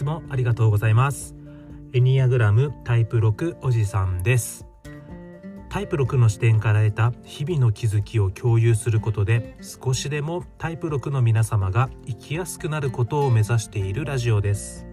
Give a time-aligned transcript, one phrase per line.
[0.00, 1.34] つもありがとうございます。
[1.92, 4.66] エニアグラムタイプ6おじさんです。
[5.68, 14.86] タイプ6の視点から得た日々の気づきを共有することで少しでもタイプ6の皆様が生きやすくなることを目指しているラジオです。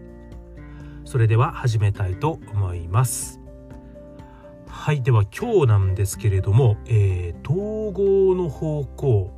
[1.06, 3.40] それでは始めたいと思います。
[4.68, 9.32] はいでは今日なんですけれども、えー、統合の方向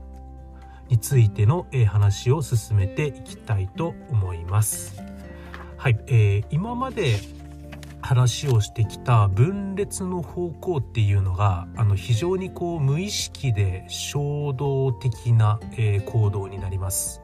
[0.88, 5.08] についての、え、話を進めていきたいと思います。
[5.79, 7.15] はい、えー、今まで
[8.01, 17.21] 話をしてきた分裂の方向っていうのがあの非常にこう無意識で衝動的な、えー、行動になります。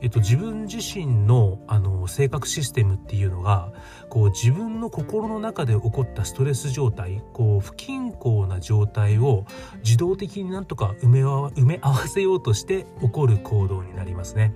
[0.00, 3.72] えっと、自分自身のあの性格システムっていうのが
[4.10, 9.44] こう自分の心の中で起こったストレス状態こう不均衡な状態を
[9.78, 14.52] 自動的になんとか埋め埋め合わせようとして起こる行動になりますね。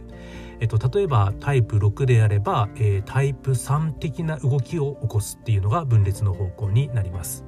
[0.61, 7.45] えっと、例えばタイプ6であれば、えー、タイプ3的な動きを起こすっていうのが分裂の方向になります。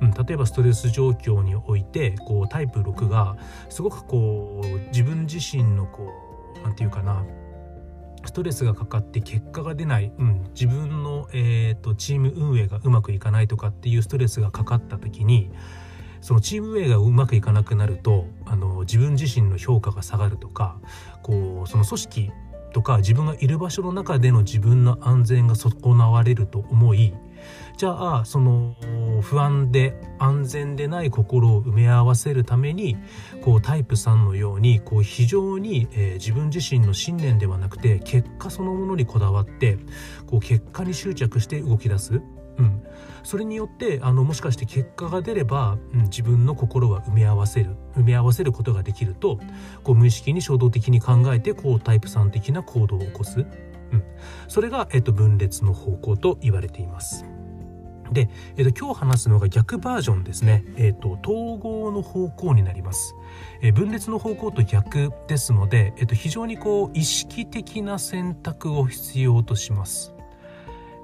[0.00, 3.36] うん、例えばストレス状況においてこうタイプ6が
[3.68, 6.10] すごくこう自分自身のこ
[6.56, 7.24] う何て言うかな
[8.24, 15.50] ストレスがかかって結果が出ない、うん、自分の、えーと、チーム運営がうまくいかないとかっていうストレスがかかった時に
[16.20, 20.78] そのチーム運営がうまくいかなくなるとあの自分自身の評価が下がるとか
[21.22, 22.30] こうその組織
[22.74, 27.14] とか自分がいる場所の中での自分の安全が損なわれると思い
[27.76, 28.76] じゃあその
[29.22, 32.96] 不安で安全でない心を埋め合わせるために
[33.42, 39.78] こうタイプ3のようにこう非常に、えー、自分自身の信念ではなくて結果そのものにこだわって
[40.26, 42.20] こう結果に執着して動き出す。
[42.56, 42.82] うん、
[43.24, 49.40] それによってあのもしかして結果が出れば、うん、自分の心は埋め合わせる埋め合わせることができると
[49.82, 53.42] こう無意識に衝動的に考えてこうタイプ3的な行動を起こす、う
[53.96, 54.04] ん、
[54.46, 57.24] それが、えっと、分裂の方向と言われています。
[58.12, 63.14] で、えっと、今日話すのが逆バージョンですね、えっと、統合の方向になります。
[63.62, 70.13] え分裂の方向と逆ですので、えっと、非常にこう意識的な選択を必要とします。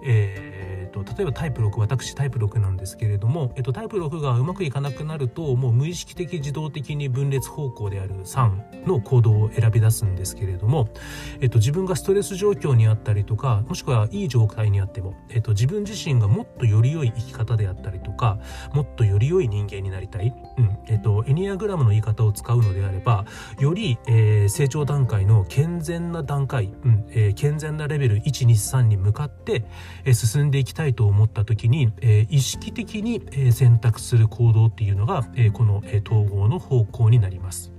[0.05, 10.89] えー、例えばタイプ6私タイプ6なんですけれども、えっと、タイプ6がうまくいかなくなるともう無意識的自動的に分裂方向である3の行動を選び出すんですけれども、
[11.41, 18.39] えっと、自分がストレス状況にあったりとかもしくはいい状態にあっても、えっと、自分自身がもっとより良い生き方であったりとか
[18.73, 20.79] もっとより良い人間になりたい、うん。
[20.87, 23.25] えっと、エニアグラムの言い方を使うのであれば
[23.59, 27.05] より、えー、成長段階の健全な段階、うん。
[27.11, 29.65] えー、健全なレベル123に向かって
[30.05, 37.73] え進んでいきたいと思った時に、え意識的に、え選択する行動っていうのが、えこの、え統合の方向になります。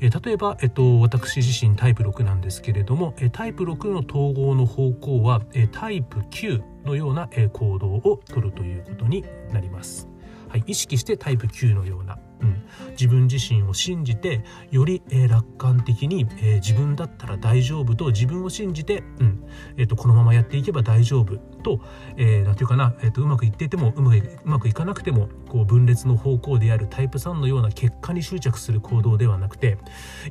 [0.00, 10.08] え例えば、えっと、私自身タイプ6なんですけれども、えタイプ6の統合の方向は、えタイプ9のような、え行動をとるということになります。
[10.48, 12.62] はい、意識してタイプ9のような、うん、
[12.92, 19.44] 自分自身を信じてより、えー、楽観的に、えー、自分だったら大丈夫と自分を信じて、うん。
[19.76, 21.38] えーと、このままやっていけば大丈夫。
[21.58, 21.80] と,、
[22.16, 29.78] えー、なんていうかな、えーと、うまくいっていてもうまくうまくいかなくてもこう分裂の方向であるタイプ3のような結果に執着する行動ではなくて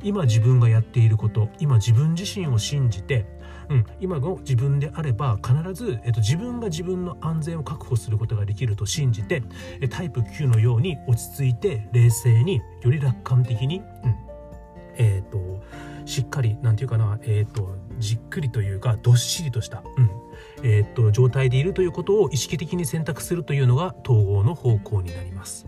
[0.02, 3.26] 今自分がやっていること今自分自身を信じて
[3.70, 9.42] うん、今の自分であれば必ず、えっと、自分が自分の安全を確保することができると信じて
[9.90, 13.84] タイプ9のように落ち着いて冷静により楽観的に、うん
[14.98, 15.62] えーと、
[16.06, 20.10] しっかりなんていうかな、えーと、じっくりというかどっしりとした、うん
[20.62, 25.66] えーと状態でいるということを意識的に選択するというのが統合の方向になります。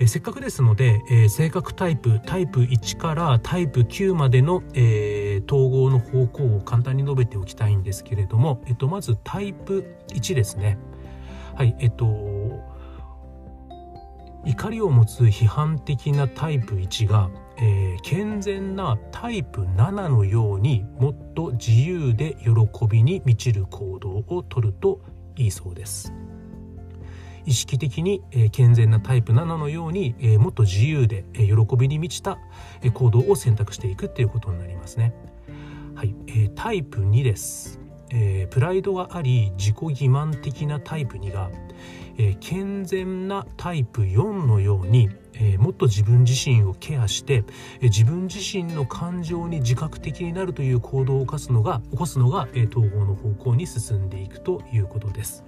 [0.00, 10.78] えせっかくですので、えー、性格タイプタイプ1からタイプ9までの、えー、統合の方向を簡単に述べておきたいんですけれども、えっと、まずタイプ1ですね。
[11.56, 12.06] はいえっと
[14.44, 17.28] 怒りを持つ批判的なタイプ1が、
[17.60, 25.00] えー、健全なタイプ7のようにもっと自由で喜びに満ちる行動をとると
[25.36, 26.12] いいそうです。
[27.44, 32.38] 意識的に、え健全なタイプ7のように、えもっと自由で、え喜びに満ちた、
[32.82, 35.14] え行動を選択していくっていうことになりますね。
[35.94, 37.80] はい、えー、タイプ2です。
[38.10, 41.50] えー、プライドがあり自己欺瞞的なタイプ2が、
[42.16, 47.44] えー、健全なタイプ4のように、えー、もっと自分自身をケアして、
[47.80, 55.44] え自分自身の感情に自覚的になるという行動を起こすのが起こすのが、え統合の方向に進んでいくということです。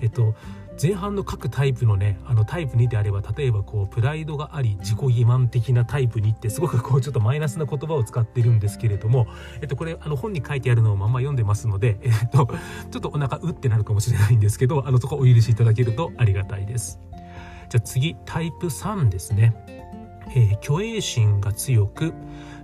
[0.00, 0.34] えっと
[0.80, 9.26] 前半の各タイプのねあのタイプ2であれば例えばこうプライドがあり自己欺瞞的なタイプ2ってすごくこう ちょっとマイナスな言葉を使ってるんですけれども、
[9.60, 12.48] えっと、これあの本に書いてあるのをまんま読んでますので、えっと、
[12.90, 17.00] ちょっとお腹うってなるかもしれないんですけどあのそこお許しいただけるとありがたいです。
[17.68, 19.54] じゃあ次タイプ3ですね。
[20.34, 22.12] えー、虚栄心が強く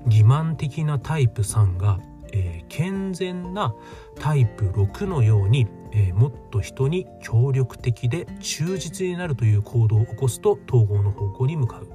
[0.07, 1.99] 欺瞞的なタイプ3が
[2.35, 3.73] えー、健全な
[4.17, 11.89] タイプ6のように、えー、もっと人に協力的で忠実になるという行動を起こすと統合の方向に向かう、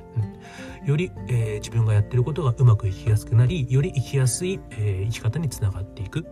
[0.81, 6.25] うん、より、えー、自分がやってることがうまくいきやすくなりより生きやすい、え生き方につながっていく、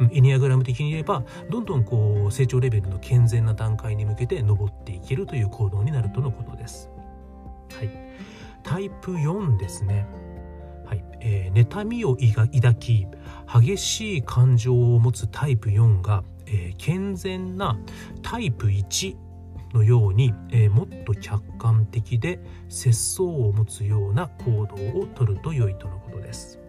[0.00, 6.90] うん、エニアグラム的に言えばどんどんこう成長レベルの健全な段階に向けて上っていけるという行動になるとのことです。
[7.76, 7.90] はい、
[8.64, 10.06] タイプ4ですね。
[10.84, 11.04] はい。
[11.20, 13.06] えー、妬みを抱き
[13.46, 16.22] 激しい感情を持つタイプ4が、
[16.52, 17.78] えー、健全な
[18.22, 19.16] タイプ1
[19.72, 26.60] のように、えー、もっと客観的で節操を持つような行動をとると良いとのことです。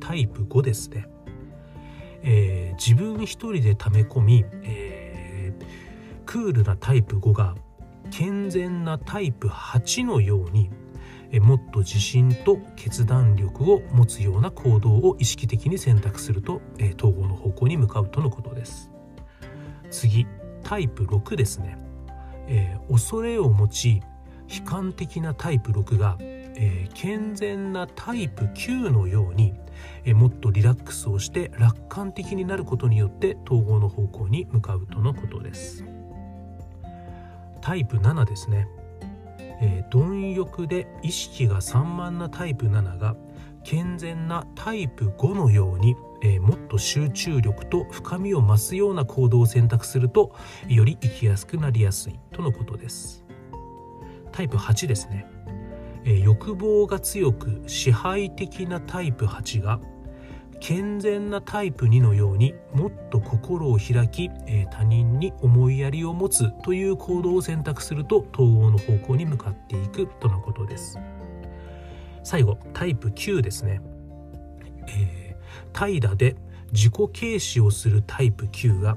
[0.00, 1.06] タイプ5ですね。
[2.22, 5.64] えー、自分一人で溜め込み、えー、
[6.24, 7.54] クールなタイプ5が
[8.10, 10.70] 健全なタイプ8のように
[11.40, 18.90] もっと自信と決断力を持つような行動を意識的に選択するとえ統合の方向に向かうとのことです。
[19.90, 20.26] 次
[20.62, 21.78] タイプ6ですね、
[22.48, 24.02] えー、恐れを持ち
[24.48, 29.54] 悲観的なタイプ6が、えー、健全なタイプ9のように、
[30.04, 35.84] え、もっとリラックスをして楽観的になることによって統合の方向に向かうとのことです。
[37.60, 38.68] タイプ7ですね。
[39.60, 43.16] えー、貪欲で意識が散漫なタイプ7が
[43.64, 50.34] 健全なタイプ5のように、えー、もっと集中力と深みを増すような行動を選択すると
[50.68, 53.24] より生きやすくなりやすいとのことです。
[54.32, 55.26] タイプ8ですね、
[56.04, 59.80] えー、欲望が強く支配的なタイプ8が
[60.60, 70.98] 健全なタイプ2のようにもっと心を開き、え、他人に思いやりを持つという行動を選択すると統合の方向に向かっていくとのことです。
[72.22, 73.80] 最後タイプ9ですね、
[74.88, 76.34] えー、怠惰で
[76.72, 78.96] 自己軽視をするタイプ9が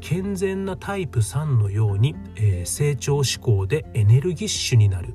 [0.00, 5.14] 健全なタイプ3のように、えー、成長志向でエネルギッシュになる。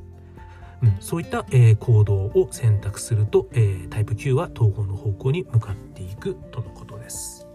[0.86, 7.48] うん、そういった、えー、行動を選択すると、えー、タイプ9は統合の方向に向かっていくとのことです。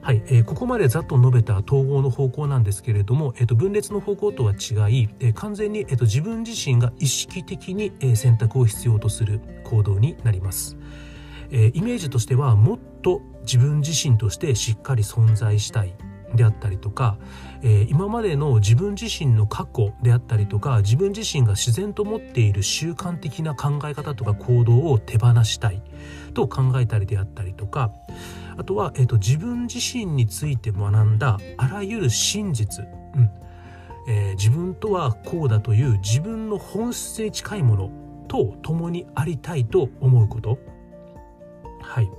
[0.00, 4.54] はい、えー、ここまでざっと述べた統合の方向なんですけれども、えー、と分裂の方向とは違
[4.90, 10.76] い、えー、完全に、えー、と自分自身が意識的に、えー、選択を必要とする行動になります。
[11.50, 15.94] えー、イメージとしてはもっと自分自身としてしっかり存在したい
[16.34, 17.16] であったりとか、
[17.62, 25.82] えー、今までの自分自身の過去であったりとか自分自身が自然と持っている習慣的な考え方とか行動を手放したい
[26.34, 27.92] と考えたりであったりとか
[28.56, 33.30] あとは、えーと、自分自身について学んだあらゆる真実、うん
[34.08, 37.90] えー、自分とはこうだという自分の本質に近いもの
[38.26, 40.58] と共にありたいと思うこと。
[41.80, 42.10] はい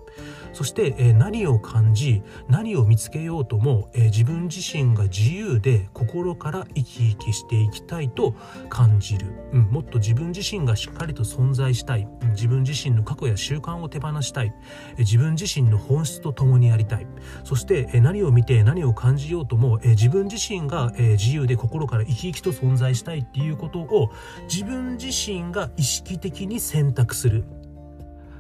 [0.53, 8.35] そして、え何を感じ何を見つけようとも、え自分自身が自由で心から生き生きしていきたいと
[8.69, 12.07] 感じる、うん、もっと自分自身がしっかりと存在したい。
[12.31, 14.53] 自分自身の過去や習慣を手放したい。
[14.97, 17.07] 自分自身の本質と共にありたい。
[17.43, 24.11] そしてえ何を見て何を感じようともえ自分自身がえ自由で心から生き生きと存在したいっていうことを
[24.51, 27.45] 自分自身が意識的に選択する。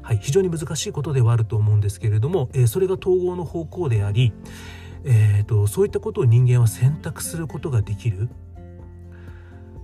[0.09, 4.33] はい、非常に難しいことではあると思うんですけれども、えー、それが統合の方向であり、
[5.03, 8.27] えーと、そういったことを人間は選択することができる、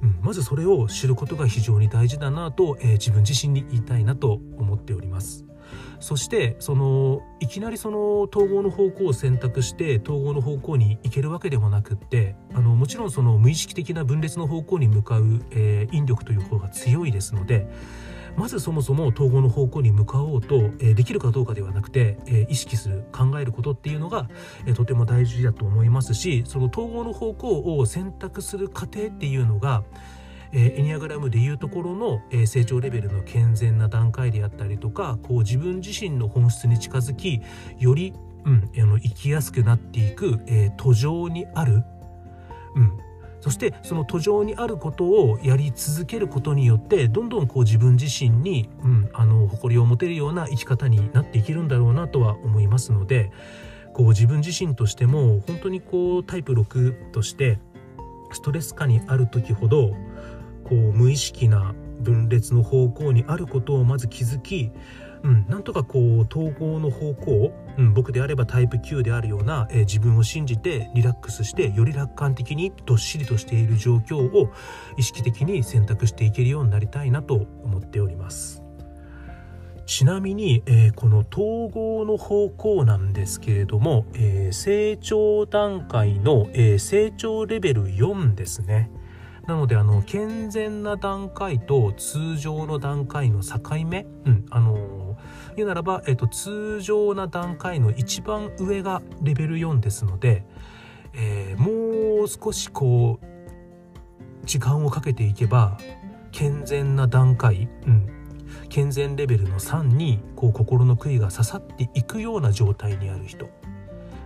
[0.02, 5.46] うん、まずそれを知ることが非常に大事だなと、えー、自分自身に言いたいなと思っております。
[6.00, 17.68] そしてそのいきなりその統合の方向を選択して統合の方向に行けるわけでもなくってあのもちろんその無意識的な分裂の方向に向かう、えー、引力という方が強いですので
[18.38, 24.30] まずそもそも統合の方向に向かおうと、え、できるかどうかではなくて、え、意識する考えることっていうのが、
[24.66, 29.84] え、とても大事だと思いますしその統合の方向を選択する過程っていうのが
[30.54, 37.42] エニアグラムでいうところの、成長レベルの健全な段階であったりとかこう自分自身の本質に近づき
[37.78, 38.14] より、
[38.46, 41.84] うん、生きやすくなっていく、え途上にある、
[42.76, 43.00] うん、
[43.46, 53.32] そしてその途上にあることをやり続けることによってどんどんこう自分自身に、うん、あの誇りを持てるような生き方になっていけるんだろうなとは思いますので、
[53.94, 57.60] こう自分自身としても本当にこうタイプ6として
[58.32, 59.92] ストレス下にある時ほど
[60.64, 64.72] こう無意識な分裂の方向にあることをまず気づき
[65.26, 74.52] うん、なんとかこう統合の方向、うん、僕であればタイプ9であるような、えー、自分を信じてリラックスしてより楽観的にどっしりとしている状況を
[74.98, 78.62] 意識的に選択していけるようになりたいなと思っております。
[79.86, 88.90] ちなみに、えー、この統合の方向なんですけれども、えー、成長段階の、え成長レベル4ですね。
[89.48, 94.95] なのであの健全な段階と通常の段階の境目、うん、あの
[95.56, 100.44] 言うならば、えっと、通常な段階の一番上がレベル4ですので、
[101.14, 105.78] えー、もう少しこう時間をかけていけば
[106.32, 108.10] 健全な段階、うん、
[108.70, 113.50] 健全レベルの3にこう心の杭が刺さっていくような状態にある人、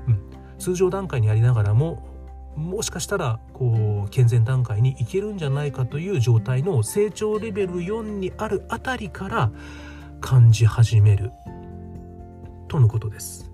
[0.07, 0.23] うん、
[0.57, 2.07] 通常段階にありながらも
[2.55, 9.51] もしかしたらこう健全段階にいけるんじゃないかという状態の成長レベル4にあるあたりから
[10.19, 11.31] 感じ始める
[12.67, 13.51] とのことです。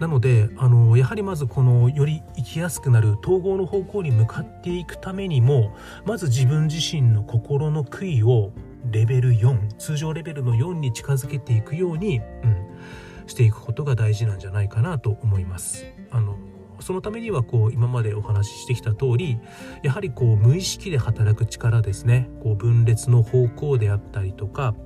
[0.00, 5.74] なのであのやはりまずこのより生きやすくなる統合の方向に向かっていくためにも
[6.06, 8.52] まず自分自身の心の杭を
[8.90, 12.78] レベル4通常レベルの4に近づけていくように、うん、
[13.26, 15.84] していくことが大事なんじゃないかなと思います。
[16.10, 16.38] あの
[16.80, 19.40] そのためにはこう今までお話ししてきた通り
[19.82, 24.76] やはりこう無意識で働く力ですねこう分裂の方向であったりとか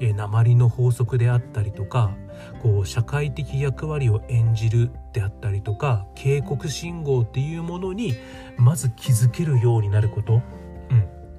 [0.00, 2.14] え鉛の法則であったりとか
[2.62, 8.14] こう社会的役割を演じるであったりとか警告信号っていうものに
[8.56, 10.42] まず気づけるようになること。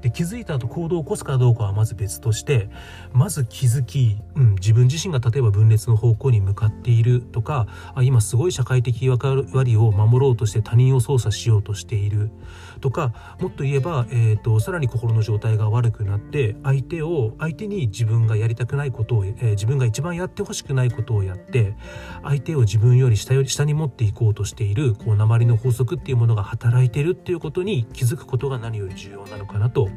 [0.02, 2.70] で気づいた後行動を起こすかどうかはまず別として
[3.12, 12.32] まず気づき、うん、自分自身が例えば分裂の方向に向かっているとかあ今すごい社会的役割を守ろうとして他人を操作しようとしている
[12.80, 21.76] とかもっと言えば、えーと、さらに心の状態が悪くなって相手を相手に自分がやりたくないことを、えー、自分が一番やってほしくないことをやって
[22.24, 29.89] 相手を自分より下より下に持っていこうとしているこう鉛の法則っていうものが働いてるっていうことに気づくことが何より重要なのかなと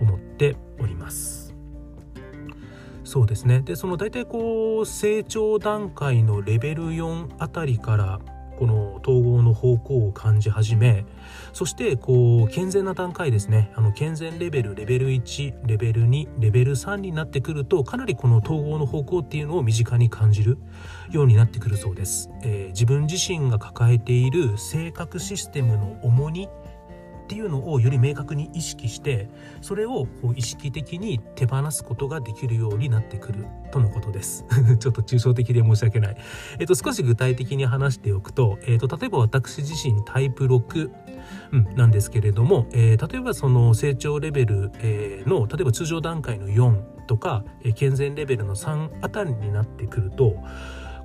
[0.00, 1.54] 思っております。
[3.04, 3.60] そうですね。
[3.60, 8.20] でその大体こう成長段階のレベル4あたりから
[8.58, 11.04] この統合の方向を感じ始め
[11.52, 13.72] そしてこう健全な段階ですね。
[13.74, 20.58] あの健全レベルレベル1レベル2レベル3になってくるとかなりこの統合の方向っていうのを身近に感じる
[21.10, 26.48] ようになってくるそうです、えー、自分自身が抱えている性格システムの重荷
[27.32, 29.26] っていうのをより明確に意識して
[29.62, 34.44] それをこう意識的に手放すことができるようになってくるとのことです。
[34.78, 36.16] ちょっと抽象的で申し訳ない、
[36.58, 40.90] えっと、少し具体的に話しておくと,、えっと例えば私自身タイプ6
[41.52, 50.36] うん、なんですけれども、えー、例えばその成長レベル、えー、の例えば通常段階の4とか、えー、健全レベルの3あたりになってくると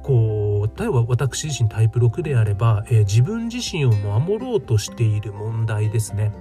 [0.08, 6.32] こう例えば私自身タイプ6であれば、えー、自分自身を守ろうとしている問題ですね、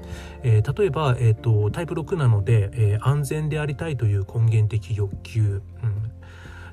[0.44, 6.12] えー、例えば、えーと、タイプ6なので、えー、安全でありたいという根源的欲求、うん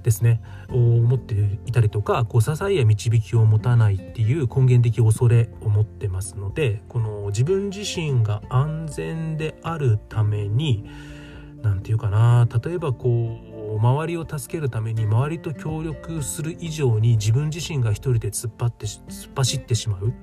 [0.03, 0.41] ですね。
[0.69, 1.33] を持って
[1.65, 10.83] いたりとかこう支えや導きを持たないっていう根源的恐れを持ってますのでこの自分自身が安全であるために
[11.62, 20.13] 何て言うかな例えばこう周りを助けるために周りと協力する以上に自分自身が一人で突っ張って突っ走ってしまう、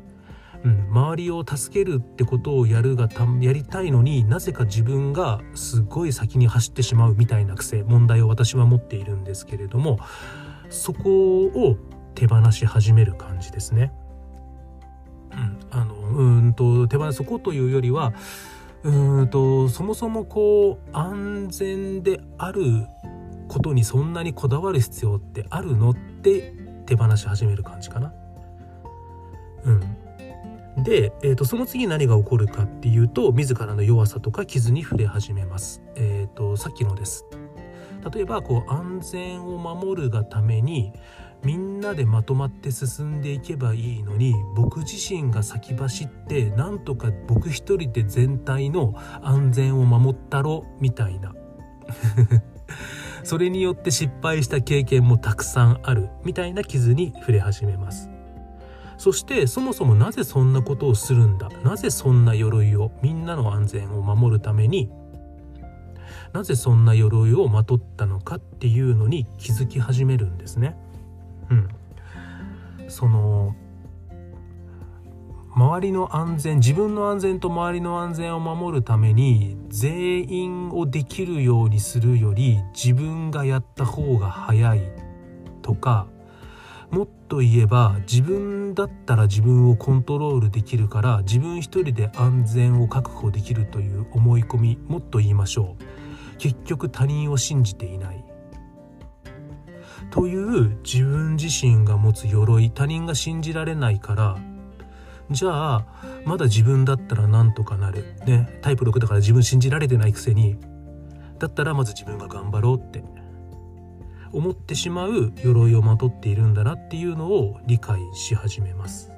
[0.65, 9.99] うん、周りを助けるってことをやるがたやりたいのになぜか自分がすごい先に走ってしまうみたいな癖問題を私は持っているんですけれども
[10.69, 11.77] そこを
[12.15, 13.93] 手放し始める感じですね。
[15.33, 18.13] うん、あのうんと手放そこというよりは
[18.83, 22.87] うんとそもそもこう安全である
[23.51, 26.55] ことにそんなにこだわる必要ってあるのって
[26.87, 28.15] 手放し始める感じかな。
[29.65, 29.71] う
[30.81, 35.83] ん、で、えーと、その次何が起こるかっていうと自らの弱さとか傷に触れ始めます。
[35.97, 37.27] えーと、さっきのです。
[38.15, 40.93] 例えばこう安全を守るがために
[41.43, 51.35] みんなでまとまって進んでいけばいいのに僕自身が先走ってなんとか僕一人で全体の安全を守ったろみたいな
[53.23, 58.09] それによって失敗した経験もたくさんあるみたいな傷に触れ始めます。
[58.99, 61.49] そしてそもそもなぜそんなことをするんだ？
[61.65, 64.91] なぜそんな鎧をみんなの安全を守るために？
[66.33, 70.77] なぜそんな鎧をまとったのかっていうのに気づき始めるんですね。
[71.51, 71.69] うん、
[72.89, 73.57] その
[75.55, 84.83] 周りの安全自分の安全と周りの安全を守るために全員をできるようにするより自分がやった方が早い
[85.63, 86.07] とか
[86.91, 96.39] もっと言えば自分だったら自分をコントロールできるから自分一人で安全を確保できるという思い込みもっと言いましょう。
[96.39, 98.25] 結局他人を信じていない。
[100.11, 104.37] という自分自身が持つ鎧他人が信じられないから
[105.31, 105.87] じゃあ
[106.25, 108.05] まだ自分だったらなんとかなる。
[108.27, 108.59] ね。
[108.63, 110.59] タイプ6だから自分信じられてないくせに。
[111.39, 113.05] だったらまず自分が頑張ろうって。
[114.33, 119.11] 思ってしまう鎧をまとっているんだなっていうのを理解し始めます。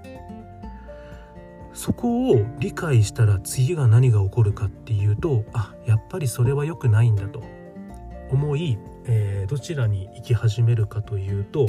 [1.74, 7.42] そこを理解したら次が何が起こるかっていうとあやっぱりそれは良くないんだと。
[8.30, 11.68] 思い、えー、どちらに行き始めるかというと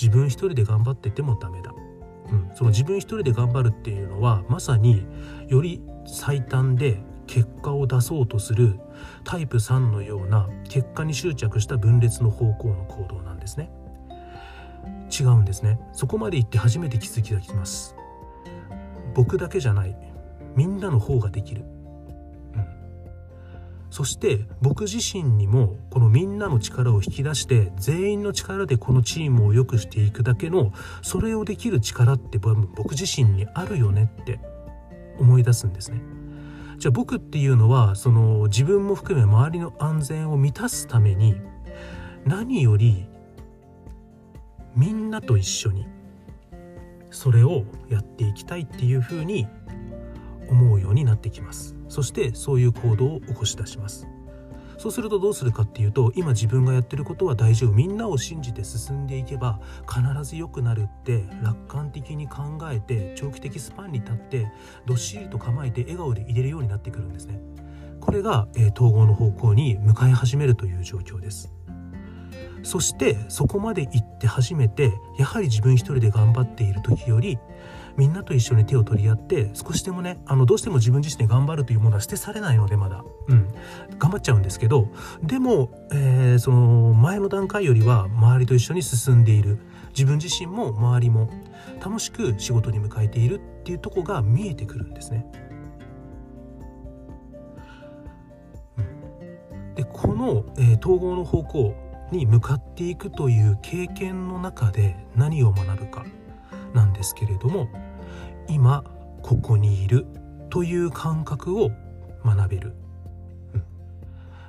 [0.00, 1.72] 自分一人で頑張っててもダメだ、
[2.32, 5.06] うん、その自分一人で頑張るっていうのはまさに
[5.48, 8.80] より最短で結果を出そうとする
[9.24, 13.70] タイプ3のような結果に執着した分裂の方向の行動なんですね。
[15.10, 15.78] 違うんですね。
[15.92, 17.94] そこまで行って初めて気づきがきます。
[19.14, 19.94] 僕だけじゃない。
[20.56, 21.64] みんなの方ができる、
[23.92, 30.72] そして僕自身にもこのみんなの力を引き出して全員の力でこのチームを良くしていくだけの
[31.02, 34.40] それをできる力って僕自身にあるよねって
[35.18, 36.00] 思い出すんですね。
[36.78, 41.36] じゃあ僕っていうのはその自分も含め周りの安全を満たすために
[42.24, 43.06] 何より
[44.74, 45.86] みんなと一緒に
[47.10, 49.46] それをやっていきたいっていうふうに
[50.48, 51.81] 思うようになってきます。
[51.92, 54.08] そしてそういう行動を起こし出します。
[54.78, 57.72] そうするとどうするかっていうと今自分がやってることは大丈夫。
[57.72, 64.50] みんなを信じて進んでいけば必ず良くなるって楽観的に考えて長期的スパンに立って
[64.86, 67.38] どっしりと構えて笑顔で入れるようになってくるんですね。
[68.00, 71.52] これが、えー、統合の方向に向かい始めるという状況です。
[72.62, 77.38] そしてそこまで行って初めてやはり自分一人で頑張っている時より
[77.96, 83.48] みんなと一緒に手を取り合って少しでもねあのどうしても自分自身で頑張るというものは捨てされないのでまだ、うん、
[83.98, 84.88] 頑張っちゃうんですけど
[85.22, 89.58] でも、えー、その前の段階よりは周りと一緒に進んでいる。
[89.92, 91.28] 自分自身も周りも
[91.84, 95.26] 楽しく仕事に向かえているっていうとこが見えてくるんですね。
[99.74, 101.74] でこの、えー、統合の方向
[102.10, 106.04] に向かっていくという経験の中で何を学ぶか。
[106.74, 107.68] なんですけれども
[108.48, 108.84] 今
[109.22, 110.06] ここにいる
[110.50, 111.70] という感覚を
[112.24, 112.74] 学べる、
[113.54, 113.64] うん、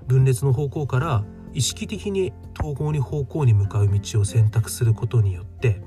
[0.07, 5.81] 分裂の方向から意識的に統合に方向に向かう道を選択することによって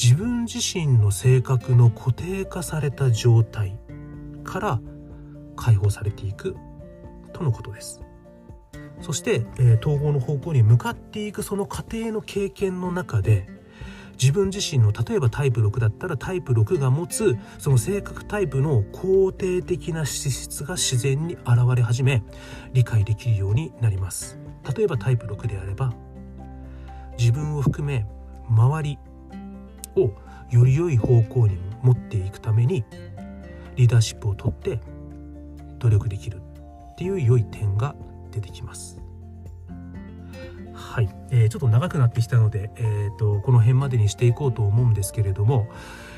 [0.00, 3.78] 自分自身の性格の固定化された状態
[4.44, 4.80] から
[5.56, 6.56] 解放されていく
[7.32, 8.00] とのことです。
[9.00, 13.46] そして、えー、統合の方向に向かっていくその過程の経験の中で
[14.20, 22.22] 自分自身の例えばタイプ6だったらタイプ6が持つその性格タイプの肯定的な資質が自然に現れ始め
[22.74, 24.38] 理解できるようになります。
[24.76, 25.94] 例えばタイプ6であれば
[27.18, 28.06] 自分を含め
[28.46, 28.98] 周り
[29.96, 30.10] を
[30.50, 32.84] より良い方向に持っていくために
[33.76, 34.80] リーダーシップをとって
[35.78, 36.42] 努力できる
[36.92, 37.94] っていう良い点が
[38.30, 39.00] 出てきます。
[40.80, 45.68] はい、えー、ちょっと長くなってきたので、えーと、この辺までにしていこうと思うんですけれども、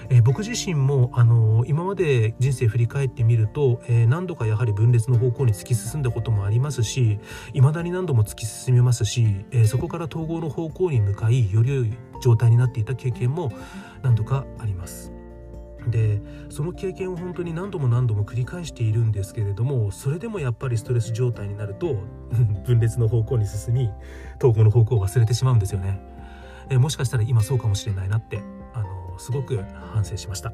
[0.08, 7.18] えー、僕自身も、あのー、今まで人生振り返ってみると、えー、何度かやはり分裂の方向に突き進んだこともありますし
[7.52, 13.52] 未だに何度も突き進めますし、えそこから統合の方向に向かいより良い状態になっていた経験も
[14.02, 15.21] 何度かあります。
[15.88, 21.96] でその経験を本当に何度も何度も繰り返しているんですけれどもそれでもやっぱりストレス状態になると
[22.66, 23.90] 分裂の方向に進み
[24.38, 26.00] 投稿の方向を忘れてしまうんですよね。
[26.70, 28.40] えもしかしたら今そうかもしれないなって
[28.72, 30.52] あのすごく反省しました。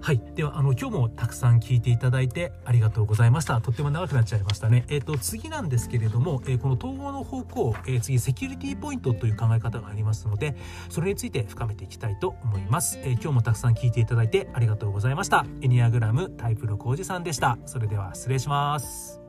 [0.00, 0.22] はい。
[0.34, 3.60] では、あの、今日もたくさん聞いていただいてありがとうございました。
[3.60, 4.84] とっても長くなっちゃいましたね。
[4.88, 10.56] えっ、ー、と、次なんですけれども、えー、この統合の方向、えー、次、セキュリティポイントという考え方がありますので、
[10.88, 12.98] それについて深めていきたいと思います。
[13.02, 15.44] え今日もたくさん聞いていただいてありがとうございました。
[15.62, 17.58] エニアグラムタイプ6おじさんでした。
[17.66, 19.27] それでは失礼します。